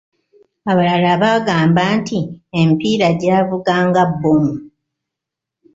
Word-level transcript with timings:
Abalala 0.71 1.11
baagamba 1.21 1.83
nti 1.97 2.19
emipiira 2.59 3.07
gyavuga 3.21 3.73
nga 3.87 4.03
bbomu. 4.09 4.53